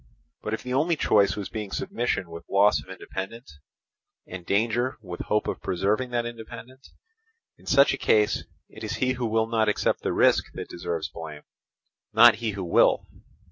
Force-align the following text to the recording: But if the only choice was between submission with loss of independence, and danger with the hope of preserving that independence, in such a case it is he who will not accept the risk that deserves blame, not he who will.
But 0.41 0.55
if 0.55 0.63
the 0.63 0.73
only 0.73 0.95
choice 0.95 1.35
was 1.35 1.47
between 1.49 1.69
submission 1.69 2.31
with 2.31 2.49
loss 2.49 2.81
of 2.81 2.89
independence, 2.89 3.59
and 4.25 4.43
danger 4.43 4.97
with 4.99 5.19
the 5.19 5.25
hope 5.25 5.47
of 5.47 5.61
preserving 5.61 6.09
that 6.09 6.25
independence, 6.25 6.91
in 7.59 7.67
such 7.67 7.93
a 7.93 7.97
case 8.01 8.43
it 8.67 8.83
is 8.83 8.93
he 8.93 9.11
who 9.13 9.27
will 9.27 9.45
not 9.45 9.69
accept 9.69 10.01
the 10.01 10.11
risk 10.11 10.53
that 10.55 10.69
deserves 10.69 11.07
blame, 11.09 11.43
not 12.13 12.37
he 12.37 12.49
who 12.53 12.63
will. 12.63 13.05